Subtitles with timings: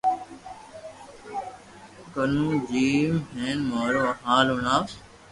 [2.13, 4.89] ڪنو جاو ھين مارو ھال ھڻاوو